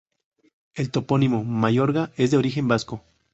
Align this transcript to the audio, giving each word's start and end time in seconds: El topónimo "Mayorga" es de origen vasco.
El 0.73 0.89
topónimo 0.89 1.43
"Mayorga" 1.43 2.09
es 2.17 2.31
de 2.31 2.37
origen 2.37 2.67
vasco. 2.67 3.03